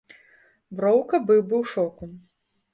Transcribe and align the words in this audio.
Броўка 0.79 1.15
быў 1.27 1.39
бы 1.49 1.55
ў 1.61 1.73
шоку. 1.77 2.05